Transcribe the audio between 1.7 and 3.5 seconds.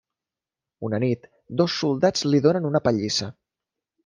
soldats li donen una pallissa.